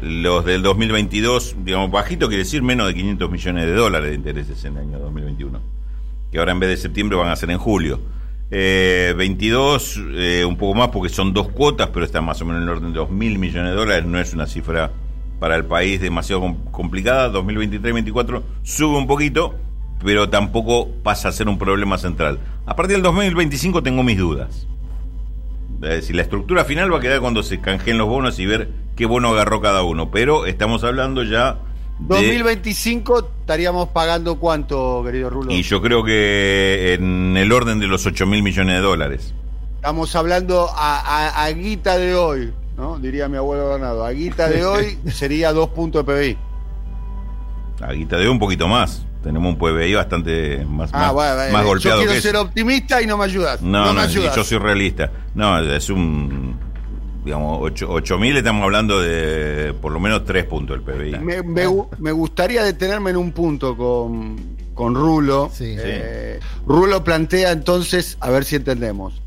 Los 0.00 0.46
del 0.46 0.62
2022, 0.62 1.56
digamos, 1.64 1.90
bajito 1.90 2.28
quiere 2.28 2.44
decir 2.44 2.62
menos 2.62 2.86
de 2.86 2.94
500 2.94 3.30
millones 3.30 3.66
de 3.66 3.74
dólares 3.74 4.08
de 4.08 4.14
intereses 4.16 4.64
en 4.64 4.78
el 4.78 4.84
año 4.84 4.98
2021. 5.00 5.60
Que 6.30 6.38
ahora 6.38 6.52
en 6.52 6.60
vez 6.60 6.70
de 6.70 6.76
septiembre 6.78 7.18
van 7.18 7.28
a 7.28 7.36
ser 7.36 7.50
en 7.50 7.58
julio. 7.58 8.00
Eh, 8.54 9.14
22, 9.16 9.98
eh, 10.14 10.44
un 10.46 10.58
poco 10.58 10.74
más 10.74 10.88
porque 10.90 11.08
son 11.08 11.32
dos 11.32 11.48
cuotas, 11.48 11.88
pero 11.90 12.04
está 12.04 12.20
más 12.20 12.38
o 12.42 12.44
menos 12.44 12.60
en 12.60 12.68
el 12.68 12.74
orden 12.74 12.92
de 12.92 12.98
2 12.98 13.10
mil 13.10 13.38
millones 13.38 13.70
de 13.70 13.76
dólares. 13.76 14.04
No 14.04 14.18
es 14.20 14.34
una 14.34 14.46
cifra 14.46 14.92
para 15.40 15.56
el 15.56 15.64
país 15.64 16.02
demasiado 16.02 16.42
com- 16.42 16.64
complicada. 16.70 17.32
2023-2024 17.32 18.42
sube 18.62 18.98
un 18.98 19.06
poquito, 19.06 19.54
pero 20.04 20.28
tampoco 20.28 20.88
pasa 21.02 21.28
a 21.28 21.32
ser 21.32 21.48
un 21.48 21.56
problema 21.58 21.96
central. 21.96 22.40
A 22.66 22.76
partir 22.76 22.96
del 22.96 23.02
2025 23.02 23.82
tengo 23.82 24.02
mis 24.02 24.18
dudas. 24.18 24.68
Es 25.82 25.88
decir, 25.88 26.14
la 26.14 26.22
estructura 26.22 26.64
final 26.66 26.92
va 26.92 26.98
a 26.98 27.00
quedar 27.00 27.20
cuando 27.20 27.42
se 27.42 27.58
canjeen 27.58 27.96
los 27.96 28.06
bonos 28.06 28.38
y 28.38 28.44
ver 28.44 28.68
qué 28.96 29.06
bono 29.06 29.30
agarró 29.30 29.62
cada 29.62 29.82
uno. 29.82 30.10
Pero 30.10 30.44
estamos 30.44 30.84
hablando 30.84 31.22
ya. 31.24 31.56
2025 32.08 33.30
estaríamos 33.40 33.88
pagando 33.88 34.36
cuánto, 34.38 35.02
querido 35.04 35.30
Rulo. 35.30 35.52
Y 35.52 35.62
yo 35.62 35.80
creo 35.82 36.04
que 36.04 36.94
en 36.94 37.36
el 37.36 37.50
orden 37.52 37.78
de 37.78 37.86
los 37.86 38.04
8 38.06 38.26
mil 38.26 38.42
millones 38.42 38.76
de 38.76 38.80
dólares. 38.80 39.34
Estamos 39.76 40.14
hablando 40.14 40.68
a, 40.74 41.00
a- 41.00 41.44
a 41.44 41.50
guita 41.50 41.96
de 41.98 42.14
hoy, 42.14 42.52
¿no? 42.76 42.98
Diría 42.98 43.28
mi 43.28 43.36
abuelo 43.36 43.68
Bernardo. 43.70 44.04
A 44.04 44.10
guita 44.12 44.48
de 44.48 44.64
hoy 44.64 44.98
sería 45.12 45.52
dos 45.52 45.70
puntos 45.70 46.06
de 46.06 46.12
PBI. 46.12 46.38
La 47.80 47.92
guita 47.92 48.16
de 48.16 48.28
un 48.28 48.38
poquito 48.38 48.68
más. 48.68 49.04
Tenemos 49.22 49.52
un 49.52 49.58
PBI 49.58 49.94
bastante 49.94 50.64
más, 50.68 50.90
Ah, 50.92 51.12
más, 51.12 51.52
más 51.52 51.62
yo 51.62 51.68
golpeado 51.68 51.98
quiero 51.98 52.12
que 52.12 52.20
ser 52.20 52.34
eso. 52.34 52.42
optimista 52.44 53.00
y 53.02 53.06
no 53.06 53.16
me 53.16 53.24
ayudas. 53.24 53.62
No, 53.62 53.92
no, 53.92 54.00
ayudas. 54.00 54.34
yo 54.34 54.42
soy 54.44 54.58
realista. 54.58 55.10
No, 55.34 55.58
es 55.60 55.88
un. 55.90 56.56
Digamos, 57.24 57.60
8 57.86 58.18
mil 58.18 58.36
estamos 58.36 58.64
hablando 58.64 59.00
de 59.00 59.74
por 59.80 59.92
lo 59.92 60.00
menos 60.00 60.24
3 60.24 60.44
puntos 60.46 60.76
del 60.76 60.82
PBI. 60.84 61.18
Me, 61.20 61.42
me 61.42 61.68
gu- 61.68 61.88
me 61.98 62.10
gustaría 62.10 62.64
detenerme 62.64 63.10
en 63.10 63.16
un 63.16 63.30
punto 63.30 63.76
con, 63.76 64.36
con 64.74 64.94
Rulo. 64.96 65.48
Sí. 65.54 65.76
Eh, 65.78 66.40
Rulo 66.66 67.04
plantea 67.04 67.52
entonces, 67.52 68.16
a 68.20 68.30
ver 68.30 68.44
si 68.44 68.56
entendemos, 68.56 69.22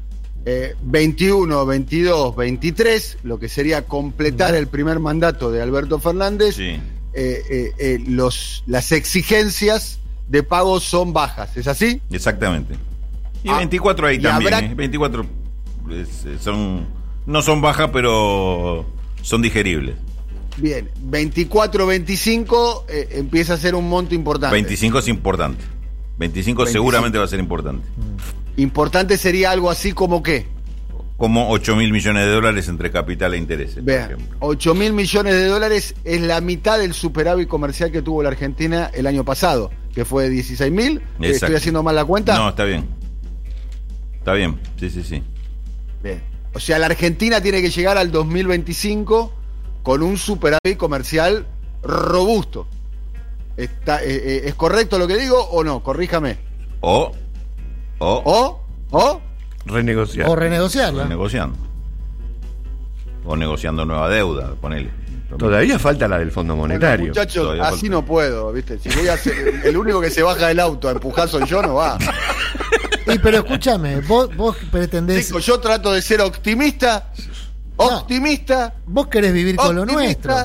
eh, 0.46 0.76
21, 0.84 1.66
22, 1.66 2.36
23, 2.36 3.18
lo 3.24 3.40
que 3.40 3.48
sería 3.48 3.84
completar 3.84 4.56
el 4.56 4.68
primer 4.68 5.00
mandato 5.00 5.50
de 5.52 5.62
Alberto 5.62 5.98
Fernández. 6.00 6.56
Sí. 6.56 6.78
eh, 7.18 7.42
eh, 7.50 7.72
eh, 7.80 8.04
los, 8.08 8.64
las 8.68 8.92
exigencias 8.92 10.00
de 10.28 10.44
pago 10.44 10.82
son 10.82 11.14
bajas, 11.14 11.56
¿es 11.56 11.66
así? 11.68 12.02
Exactamente. 12.12 12.76
Y 13.42 13.50
Ah, 13.50 13.58
24 13.60 14.08
ahí 14.08 14.18
y 14.18 14.22
también. 14.22 14.54
habrá- 14.54 14.66
¿eh? 14.70 14.76
24 14.76 15.26
es- 15.92 16.26
eh, 16.26 16.38
son. 16.42 16.86
No 17.26 17.42
son 17.42 17.62
bajas, 17.62 17.90
pero 17.92 18.86
son 19.22 19.42
digeribles. 19.42 19.96
Bien, 20.58 20.90
24, 21.02 21.86
25 21.86 22.86
eh, 22.88 23.08
empieza 23.14 23.56
a 23.56 23.58
ser 23.58 23.76
un 23.76 23.90
monto 23.90 24.16
importante. 24.16 24.54
25 24.54 25.00
es 25.00 25.08
importante. 25.08 25.64
25, 26.18 26.64
25. 26.64 26.66
seguramente 26.68 27.18
va 27.18 27.26
a 27.26 27.28
ser 27.28 27.40
importante. 27.40 27.86
Importante 28.58 29.18
sería 29.18 29.52
algo 29.52 29.70
así 29.70 29.92
como 29.92 30.24
qué? 30.24 30.46
Como 31.18 31.50
8 31.50 31.76
mil 31.76 31.92
millones 31.92 32.26
de 32.26 32.32
dólares 32.32 32.68
entre 32.70 32.92
capital 32.92 33.34
e 33.34 33.38
intereses. 33.38 33.76
por 33.76 33.86
Vean, 33.86 34.12
ejemplo. 34.12 34.38
8 34.40 34.76
mil 34.76 34.94
millones 34.94 35.34
de 35.34 35.48
dólares 35.48 35.96
es 36.04 36.22
la 36.22 36.40
mitad 36.42 36.78
del 36.80 36.94
superávit 36.94 37.48
comercial 37.48 37.92
que 37.92 38.02
tuvo 38.02 38.22
la 38.24 38.30
Argentina 38.30 38.92
el 38.94 39.08
año 39.08 39.26
pasado, 39.26 39.72
que 39.94 40.06
fue 40.06 40.26
de 40.26 40.30
16 40.30 40.72
mil. 40.72 41.02
¿Estoy 41.20 41.56
haciendo 41.56 41.84
mal 41.84 41.96
la 41.96 42.06
cuenta? 42.06 42.38
No, 42.38 42.50
está 42.50 42.64
bien. 42.66 42.86
Está 44.20 44.34
bien, 44.34 44.60
sí, 44.80 44.90
sí, 44.90 45.04
sí. 45.04 45.24
Bien. 46.04 46.22
O 46.56 46.60
sea, 46.60 46.80
la 46.80 46.86
Argentina 46.88 47.42
tiene 47.42 47.62
que 47.62 47.70
llegar 47.70 47.98
al 47.98 48.12
2025 48.12 49.32
con 49.84 50.02
un 50.02 50.18
superávit 50.18 50.78
comercial 50.78 51.46
robusto. 51.84 52.66
Está, 53.58 54.02
eh, 54.04 54.08
eh, 54.16 54.42
¿Es 54.46 54.56
correcto 54.56 54.98
lo 54.98 55.06
que 55.08 55.18
digo 55.18 55.38
o 55.38 55.64
no? 55.64 55.84
Corríjame. 55.84 56.38
O, 56.82 57.12
o, 58.00 58.22
¿O? 58.26 58.62
¿O? 58.92 59.22
renegociar. 59.66 60.30
O 60.30 60.36
renegociarla. 60.36 61.06
negociando. 61.06 61.58
O 63.26 63.36
negociando 63.36 63.84
nueva 63.86 64.10
deuda, 64.10 64.54
ponele. 64.62 64.92
Todavía 65.38 65.78
falta 65.80 66.08
la 66.08 66.20
del 66.20 66.32
Fondo 66.32 66.56
Bueno, 66.56 66.76
Monetario. 66.76 67.08
muchachos, 67.08 67.44
Todavía 67.44 67.64
así 67.68 67.76
falta. 67.82 67.90
no 67.96 68.06
puedo, 68.06 68.52
¿viste? 68.54 68.80
Si 68.80 68.90
voy 68.90 69.08
a 69.10 69.18
ser 69.18 69.62
el 69.66 69.76
único 69.76 70.00
que 70.00 70.10
se 70.10 70.22
baja 70.24 70.48
del 70.48 70.60
auto 70.62 70.88
a 70.88 70.92
empujar 70.92 71.28
soy 71.28 71.46
yo, 71.46 71.62
no 71.62 71.74
va. 71.76 71.98
Y 73.08 73.20
pero 73.20 73.38
escúchame, 73.40 74.02
vos, 74.02 74.36
vos 74.36 74.58
pretendés. 74.72 75.28
Digo, 75.28 75.40
yo 75.40 75.60
trato 75.60 75.92
de 75.94 76.02
ser 76.02 76.22
optimista, 76.22 77.12
optimista, 77.78 78.74
Vos 78.88 79.08
querés 79.08 79.34
vivir 79.34 79.56
con 79.56 79.76
lo 79.76 79.86
nuestro. 79.86 80.36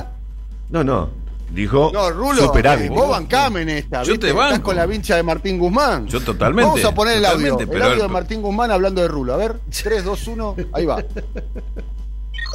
No, 0.69 0.83
no. 0.83 1.21
Dijo 1.49 1.91
No, 1.93 2.09
Rulo, 2.11 2.43
superávit. 2.43 2.89
vos 2.89 3.09
bancame 3.09 3.63
en 3.63 3.69
esta. 3.69 4.03
Yo 4.03 4.13
¿viste? 4.13 4.27
te 4.27 4.33
banco. 4.33 4.45
Estás 4.53 4.59
con 4.61 4.75
la 4.77 4.85
vincha 4.85 5.17
de 5.17 5.23
Martín 5.23 5.57
Guzmán. 5.59 6.07
Yo 6.07 6.21
totalmente, 6.21 6.69
Vamos 6.69 6.85
a 6.85 6.93
poner 6.95 7.17
el 7.17 7.25
audio. 7.25 7.59
el 7.59 7.81
audio 7.81 8.03
de 8.03 8.07
Martín 8.07 8.41
Guzmán 8.41 8.71
hablando 8.71 9.01
de 9.01 9.09
Rulo. 9.09 9.33
A 9.33 9.37
ver, 9.37 9.59
3, 9.83 10.03
2, 10.05 10.27
1, 10.27 10.55
ahí 10.71 10.85
va. 10.85 11.03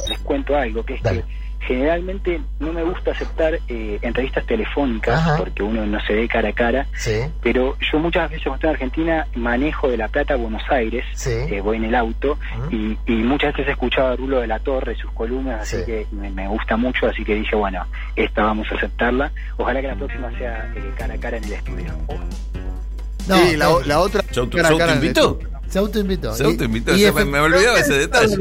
les 0.09 0.19
cuento 0.23 0.55
algo, 0.55 0.83
que 0.83 0.95
es 0.95 1.03
Dale. 1.03 1.21
que 1.21 1.27
generalmente 1.67 2.41
no 2.59 2.71
me 2.73 2.81
gusta 2.83 3.11
aceptar 3.11 3.59
eh, 3.67 3.99
entrevistas 4.01 4.45
telefónicas 4.45 5.19
Ajá. 5.19 5.37
porque 5.37 5.61
uno 5.63 5.85
no 5.85 5.99
se 6.05 6.13
ve 6.13 6.27
cara 6.27 6.49
a 6.49 6.53
cara, 6.53 6.87
Sí, 6.95 7.19
pero 7.41 7.75
yo 7.91 7.99
muchas 7.99 8.29
veces 8.29 8.43
cuando 8.47 8.55
estoy 8.55 8.69
en 8.69 8.75
Argentina 8.75 9.27
manejo 9.35 9.89
de 9.89 9.97
La 9.97 10.07
Plata 10.07 10.33
a 10.33 10.37
Buenos 10.37 10.63
Aires, 10.69 11.03
sí. 11.13 11.29
eh, 11.31 11.61
voy 11.61 11.77
en 11.77 11.85
el 11.85 11.95
auto 11.95 12.39
y, 12.71 12.97
y 13.05 13.11
muchas 13.23 13.53
veces 13.53 13.67
he 13.67 13.71
escuchado 13.71 14.07
a 14.07 14.15
Rulo 14.15 14.39
de 14.39 14.47
la 14.47 14.59
Torre, 14.59 14.95
sus 14.95 15.11
columnas, 15.11 15.61
así 15.61 15.77
Sí. 15.77 15.83
que 15.85 16.07
me, 16.11 16.29
me 16.31 16.47
gusta 16.47 16.77
mucho, 16.77 17.05
así 17.07 17.23
que 17.23 17.35
dije, 17.35 17.55
bueno, 17.55 17.85
esta 18.15 18.43
vamos 18.43 18.67
a 18.71 18.75
aceptarla, 18.75 19.31
ojalá 19.57 19.81
que 19.81 19.87
la 19.87 19.95
próxima 19.95 20.31
sea 20.37 20.71
eh, 20.75 20.91
cara 20.97 21.13
a 21.13 21.17
cara 21.19 21.37
en 21.37 21.43
el 21.43 21.53
estudio. 21.53 21.93
No, 23.27 23.35
sí, 23.37 23.57
la, 23.57 23.69
la 23.85 23.99
otra. 23.99 24.23
¿Se 24.31 24.39
auto- 24.39 24.55
cara 24.57 24.69
se 24.69 24.77
se 24.77 25.79
autoinvitó. 25.79 26.33
Se 26.33 26.43
Y- 26.43 26.45
autoinvitó, 26.47 26.95
y 26.95 27.11
me, 27.11 27.25
me 27.25 27.39
olvidaba 27.39 27.77
ese 27.79 27.93
detalle. 27.95 28.37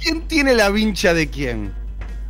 ¿Quién 0.00 0.22
tiene 0.28 0.54
la 0.54 0.70
vincha 0.70 1.12
de 1.12 1.28
quién? 1.28 1.72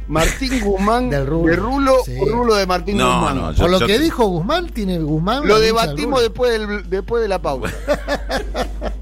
¿Martín 0.09 0.61
Guzmán 0.63 1.09
Del 1.11 1.27
Rulo. 1.27 1.51
de 1.51 1.57
Rulo 1.57 1.95
Sí. 2.05 2.17
o 2.21 2.25
Rulo 2.27 2.55
de 2.57 2.67
Martín 2.67 2.97
No, 2.99 3.15
Guzmán? 3.21 3.37
no, 3.37 3.43
Por 3.47 3.55
Yo- 3.55 3.69
lo 3.69 3.79
yo- 3.81 3.87
que 3.87 3.99
dijo 3.99 4.27
Guzmán, 4.27 4.69
tiene 4.69 4.99
Guzmán. 4.99 5.47
Lo 5.47 5.55
del 5.59 5.67
debatimos 5.67 6.21
después, 6.21 6.51
del, 6.53 6.91
después 6.91 7.23
de 7.23 7.29
la 7.29 7.41
pausa. 7.41 7.73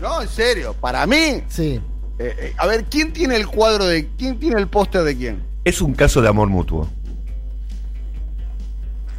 no, 0.00 0.22
en 0.22 0.28
serio, 0.28 0.74
para 0.80 1.06
mí. 1.06 1.16
eh, 1.16 1.44
Sí. 1.48 1.80
eh, 2.18 2.54
a 2.58 2.66
ver, 2.66 2.84
¿quién 2.84 3.12
tiene 3.12 3.36
el 3.36 3.46
cuadro 3.46 3.86
de. 3.86 4.08
¿Quién 4.18 4.38
tiene 4.38 4.60
el 4.60 4.68
póster 4.68 5.02
de 5.02 5.16
quién? 5.16 5.42
Es 5.64 5.80
un 5.80 5.94
caso 5.94 6.20
de 6.22 6.28
amor 6.28 6.48
mutuo. 6.48 6.88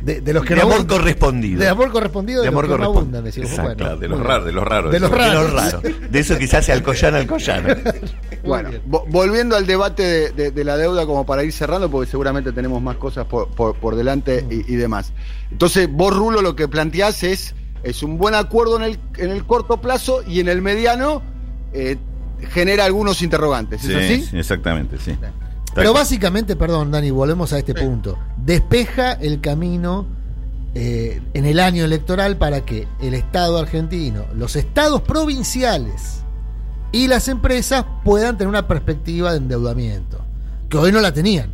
De, 0.03 0.19
de 0.19 0.33
los 0.33 0.43
que 0.43 0.49
de 0.49 0.55
no 0.57 0.61
amor 0.63 0.75
abundan. 0.75 0.97
correspondido. 0.97 1.59
De 1.61 1.67
amor 1.69 1.91
correspondido, 1.91 2.41
de, 2.41 2.43
De 2.43 2.47
amor 2.49 2.67
los 2.67 2.75
que 2.77 2.81
no 2.83 2.87
correspondido. 2.93 2.99
abundan, 3.19 3.23
decimos. 3.23 3.49
Exacto, 3.51 3.83
Bueno, 3.85 3.97
de 3.97 4.07
los 4.09 4.19
raros, 4.19 4.45
de 4.45 4.51
los 4.51 4.63
raros. 4.67 4.91
De 4.91 4.99
los 4.99 5.09
raros. 5.11 5.43
los 5.43 5.53
raros. 5.53 5.83
De 6.11 6.19
eso 6.19 6.37
que 6.37 6.47
se 6.47 6.57
hace 6.57 6.71
alcoyana 6.73 7.17
alcoyana. 7.19 7.77
Bueno, 8.43 8.71
volviendo 9.07 9.55
al 9.55 9.65
debate 9.65 10.03
de, 10.03 10.29
de- 10.31 10.51
de 10.51 10.63
la 10.65 10.75
deuda, 10.75 11.05
como 11.05 11.25
para 11.25 11.45
ir 11.45 11.53
cerrando, 11.53 11.89
porque 11.89 12.11
seguramente 12.11 12.51
tenemos 12.51 12.81
más 12.81 12.97
cosas 12.97 13.25
por, 13.25 13.47
por- 13.47 13.73
por 13.77 13.95
delante 13.95 14.45
y, 14.49 14.73
y 14.73 14.75
demás. 14.75 15.13
Entonces, 15.49 15.87
vos, 15.89 16.13
Rulo, 16.13 16.41
lo 16.41 16.53
que 16.53 16.67
planteás 16.67 17.23
es, 17.23 17.55
es 17.83 18.03
un 18.03 18.17
buen 18.17 18.35
acuerdo 18.35 18.75
en 18.75 18.83
el, 18.83 18.99
en 19.17 19.29
el 19.29 19.45
corto 19.45 19.79
plazo 19.79 20.23
y 20.27 20.41
en 20.41 20.49
el 20.49 20.61
mediano 20.61 21.21
eh, 21.71 21.95
genera 22.51 22.83
algunos 22.83 23.21
interrogantes. 23.21 23.81
¿Es 23.85 23.87
Sí, 23.87 23.95
así? 23.95 24.21
sí, 24.31 24.37
exactamente, 24.39 24.97
sí. 24.97 25.15
Pero 25.75 25.93
básicamente, 25.93 26.55
perdón, 26.55 26.91
Dani, 26.91 27.11
volvemos 27.11 27.51
a 27.53 27.57
este 27.59 27.73
punto. 27.73 28.17
Despeja 28.37 29.13
el 29.13 29.41
camino 29.41 30.05
eh, 30.75 31.21
en 31.33 31.45
el 31.45 31.59
año 31.59 31.83
electoral 31.85 32.37
para 32.37 32.61
que 32.61 32.87
el 33.01 33.13
Estado 33.13 33.57
argentino, 33.59 34.25
los 34.35 34.55
estados 34.55 35.01
provinciales 35.01 36.23
y 36.91 37.07
las 37.07 37.27
empresas 37.27 37.85
puedan 38.03 38.37
tener 38.37 38.49
una 38.49 38.67
perspectiva 38.67 39.31
de 39.31 39.37
endeudamiento, 39.37 40.23
que 40.69 40.77
hoy 40.77 40.91
no 40.91 40.99
la 41.01 41.11
tenían. 41.13 41.51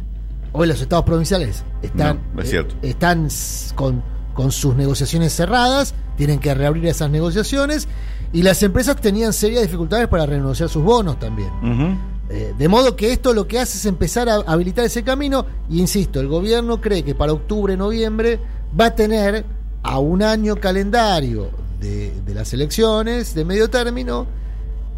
Hoy 0.51 0.67
los 0.67 0.81
estados 0.81 1.05
provinciales 1.05 1.63
están, 1.81 2.19
No, 2.33 2.41
es 2.41 2.49
cierto. 2.49 2.75
eh, 2.81 2.89
están 2.89 3.27
con, 3.75 4.03
con 4.33 4.51
sus 4.51 4.75
negociaciones 4.75 5.33
cerradas, 5.33 5.93
tienen 6.17 6.39
que 6.39 6.53
reabrir 6.53 6.85
esas 6.87 7.09
negociaciones, 7.09 7.87
y 8.33 8.41
las 8.43 8.61
empresas 8.63 8.95
tenían 8.97 9.31
serias 9.33 9.61
dificultades 9.63 10.07
para 10.07 10.25
renegociar 10.25 10.67
sus 10.69 10.83
bonos 10.83 11.19
también. 11.19 11.49
Ujú. 11.63 11.97
Eh, 12.29 12.53
de 12.57 12.67
modo 12.67 12.95
que 12.95 13.11
esto 13.11 13.33
lo 13.33 13.47
que 13.47 13.59
hace 13.59 13.77
es 13.77 13.85
empezar 13.85 14.29
a 14.29 14.35
habilitar 14.45 14.85
ese 14.85 15.03
camino 15.03 15.45
y 15.69 15.79
insisto, 15.79 16.19
el 16.19 16.27
gobierno 16.27 16.79
cree 16.79 17.03
que 17.03 17.15
para 17.15 17.33
octubre, 17.33 17.75
noviembre 17.75 18.39
va 18.79 18.85
a 18.87 18.95
tener 18.95 19.45
a 19.81 19.97
un 19.97 20.21
año 20.21 20.55
calendario 20.57 21.49
de, 21.79 22.13
de 22.25 22.33
las 22.35 22.53
elecciones 22.53 23.33
de 23.33 23.45
medio 23.45 23.69
término 23.69 24.27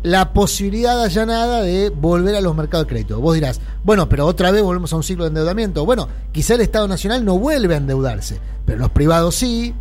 la 0.04 0.34
posibilidad 0.34 1.02
allanada 1.02 1.62
de 1.62 1.90
volver 1.90 2.36
a 2.36 2.42
los 2.42 2.56
mercados 2.56 2.88
de 2.88 2.90
crédito. 2.90 3.22
Vos 3.22 3.36
dirás, 3.36 3.62
bueno, 3.84 4.10
pero 4.10 4.26
otra 4.26 4.50
vez 4.52 4.64
volvemos 4.64 4.92
a 4.92 4.96
un 4.96 5.04
ciclo 5.04 5.26
de 5.26 5.30
endeudamiento. 5.30 5.86
Bueno, 5.86 6.08
quizá 6.32 6.56
el 6.56 6.62
Estado 6.62 6.88
Nacional 6.88 7.24
no 7.24 7.38
vuelve 7.38 7.76
a 7.76 7.78
endeudarse, 7.78 8.40
pero 8.66 8.80
los 8.80 8.90
privados 8.90 9.36
sí, 9.36 9.76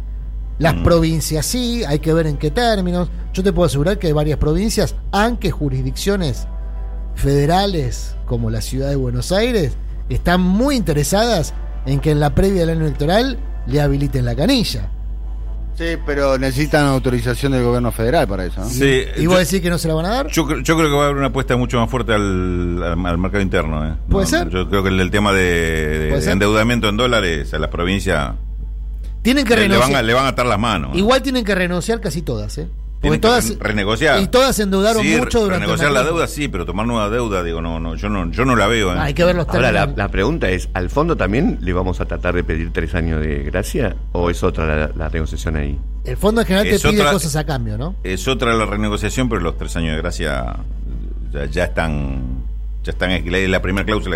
las 0.59 0.77
Mm. 0.77 0.85
provincias 0.85 1.47
sí, 1.47 1.83
hay 1.85 2.01
que 2.01 2.13
ver 2.13 2.27
en 2.27 2.37
qué 2.37 2.51
términos. 2.51 3.09
Yo 3.33 3.43
te 3.43 3.53
puedo 3.53 3.67
asegurar 3.67 3.99
que 3.99 4.09
hay 4.09 4.13
varias 4.13 4.39
provincias, 4.39 4.95
aunque 5.11 5.51
jurisdicciones 5.51 6.47
federales 7.15 8.17
como 8.27 8.51
la 8.51 8.61
ciudad 8.61 8.89
de 8.89 8.97
Buenos 8.97 9.33
Aires 9.33 9.73
están 10.09 10.41
muy 10.41 10.77
interesadas 10.77 11.55
en 11.87 12.01
que 12.01 12.11
en 12.11 12.21
la 12.21 12.35
previa 12.35 12.61
del 12.61 12.71
año 12.71 12.87
electoral 12.87 13.39
le 13.67 13.81
habiliten 13.81 14.25
la 14.25 14.35
canilla. 14.35 14.91
Sí, 15.77 15.97
pero 16.05 16.37
necesitan 16.37 16.85
autorización 16.87 17.53
del 17.53 17.63
gobierno 17.65 17.91
federal 17.91 18.29
para 18.29 18.45
eso. 18.45 18.61
¿no? 18.61 18.69
Sí, 18.69 19.03
¿Y 19.17 19.23
yo- 19.23 19.31
vos 19.31 19.39
decís 19.39 19.63
que 19.63 19.71
no 19.71 19.79
se 19.79 19.89
la 19.89 19.95
van 19.95 20.05
a 20.07 20.09
dar? 20.11 20.27
Yo, 20.29 20.45
cre- 20.47 20.63
yo 20.63 20.77
creo 20.77 20.91
que 20.91 20.95
va 20.95 21.03
a 21.03 21.05
haber 21.07 21.17
una 21.17 21.29
apuesta 21.29 21.57
mucho 21.57 21.79
más 21.81 21.89
fuerte 21.89 22.13
al, 22.13 22.83
al- 22.83 23.07
al 23.07 23.19
mercado 23.19 23.43
interno. 23.43 23.87
¿eh? 23.89 23.95
¿Puede 24.11 24.27
ser? 24.27 24.49
Yo 24.51 24.69
creo 24.69 24.83
que 24.83 24.91
el, 24.91 25.01
el 25.01 25.11
tema 25.11 25.33
de, 25.33 26.15
endeudamiento 26.31 26.89
en 26.91 26.97
dólares 26.99 27.55
a 27.55 27.59
las 27.59 27.71
provincias 27.71 28.33
Tienen 29.23 29.45
que 29.47 29.57
le, 29.57 29.69
le 29.69 29.69
van 29.69 29.75
a, 29.77 29.79
renunciar. 29.87 30.05
le 30.05 30.15
van 30.15 30.27
a 30.27 30.29
atar 30.29 30.45
las 30.47 30.59
manos. 30.59 30.95
Igual 30.97 31.23
tienen 31.23 31.45
que 31.47 31.55
renunciar 31.55 32.01
casi 32.01 32.21
todas, 32.21 32.59
¿eh? 32.59 32.69
Porque 33.01 33.19
todas, 33.19 33.49
re- 33.49 33.57
renegociar. 33.61 34.21
Y 34.21 34.27
todas 34.29 34.55
se 34.57 34.65
endeudaron 34.65 35.03
Sí, 35.03 35.17
mucho 35.17 35.41
durante 35.41 35.61
renegociar 35.65 35.91
la 35.93 36.03
deuda 36.03 36.27
sí, 36.27 36.49
pero 36.49 36.67
tomar 36.67 36.87
nueva 36.87 37.09
deuda, 37.09 37.43
digo, 37.43 37.63
no, 37.63 37.81
no, 37.81 37.95
yo 37.97 38.09
no, 38.11 38.31
yo 38.31 38.45
no 38.45 38.57
la 38.57 38.67
veo. 38.67 38.93
¿eh? 38.95 38.99
Hay 38.99 39.15
que 39.15 39.25
ver 39.25 39.35
los 39.37 39.49
Ahora, 39.49 39.73
la, 39.73 40.09
pregunta 40.09 40.51
es, 40.51 40.69
¿al 40.75 40.91
fondo 40.91 41.17
también 41.17 41.59
le 41.63 41.73
vamos 41.73 42.01
a 42.01 42.05
tratar 42.05 42.35
de 42.35 42.45
pedir 42.45 42.73
tres 42.73 42.95
años 42.95 43.21
de 43.23 43.39
gracia? 43.43 43.97
¿O 44.13 44.29
es 44.29 44.43
otra 44.43 44.67
la, 44.67 44.91
la 44.95 45.09
negociación 45.09 45.57
ahí? 45.57 45.79
El 46.05 46.17
fondo 46.19 46.43
en 46.43 46.47
general 46.47 46.67
te 46.69 46.75
Es 46.75 46.83
pide 46.83 47.01
otra- 47.01 47.13
cosas 47.13 47.37
a 47.37 47.45
cambio, 47.45 47.79
¿no? 47.79 47.95
Es 48.05 48.29
otra 48.29 48.53
la 48.55 48.67
renegociación, 48.67 49.29
pero 49.31 49.41
los 49.41 49.57
tres 49.57 49.75
años 49.77 49.93
de 49.97 50.03
gracia 50.03 50.57
ya, 51.33 51.47
ya 51.47 51.65
están, 51.65 52.43
ya 52.85 52.93
están, 52.93 53.11
la, 53.31 53.39
la 53.39 53.63
primera 53.63 53.85
cláusula 53.87 54.09